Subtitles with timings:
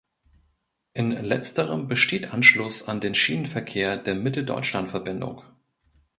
[0.95, 5.43] In letzterem besteht Anschluss an den Schienenverkehr der Mitte-Deutschland-Verbindung.